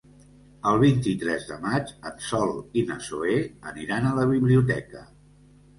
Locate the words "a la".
4.11-4.29